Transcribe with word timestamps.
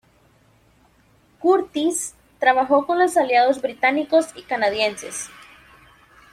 Curtiss 1.37 2.15
trabajó 2.39 2.87
con 2.87 2.97
los 2.97 3.17
aliados 3.17 3.61
británicos 3.61 4.29
y 4.35 4.41
canadienses. 4.41 5.29